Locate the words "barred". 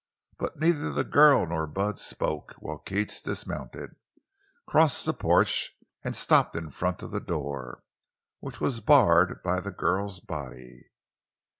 8.81-9.43